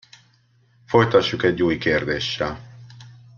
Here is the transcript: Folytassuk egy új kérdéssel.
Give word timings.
Folytassuk 0.85 1.43
egy 1.43 1.61
új 1.61 1.77
kérdéssel. 1.77 2.59